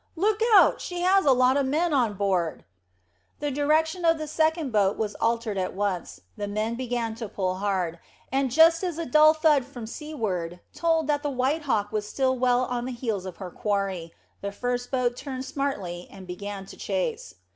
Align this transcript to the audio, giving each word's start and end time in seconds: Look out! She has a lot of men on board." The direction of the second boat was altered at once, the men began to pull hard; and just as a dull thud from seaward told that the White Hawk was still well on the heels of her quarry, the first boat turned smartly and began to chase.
Look 0.15 0.39
out! 0.55 0.81
She 0.81 1.01
has 1.01 1.25
a 1.25 1.31
lot 1.31 1.57
of 1.57 1.67
men 1.67 1.93
on 1.93 2.15
board." 2.15 2.65
The 3.39 3.51
direction 3.51 4.03
of 4.03 4.17
the 4.17 4.25
second 4.25 4.71
boat 4.71 4.97
was 4.97 5.13
altered 5.21 5.59
at 5.59 5.75
once, 5.75 6.21
the 6.35 6.47
men 6.47 6.73
began 6.73 7.13
to 7.21 7.29
pull 7.29 7.57
hard; 7.57 7.99
and 8.31 8.49
just 8.49 8.83
as 8.83 8.97
a 8.97 9.05
dull 9.05 9.35
thud 9.35 9.63
from 9.63 9.85
seaward 9.85 10.59
told 10.73 11.05
that 11.05 11.21
the 11.21 11.29
White 11.29 11.61
Hawk 11.65 11.91
was 11.91 12.07
still 12.09 12.35
well 12.35 12.61
on 12.65 12.85
the 12.85 12.91
heels 12.91 13.27
of 13.27 13.37
her 13.37 13.51
quarry, 13.51 14.11
the 14.41 14.51
first 14.51 14.89
boat 14.89 15.15
turned 15.15 15.45
smartly 15.45 16.07
and 16.09 16.25
began 16.25 16.65
to 16.65 16.77
chase. 16.77 17.35